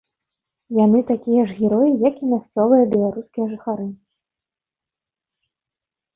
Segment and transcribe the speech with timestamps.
[0.85, 3.87] Яны такія ж героі, як і мясцовыя беларускія жыхары.